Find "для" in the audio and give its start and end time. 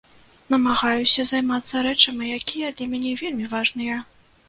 2.81-2.91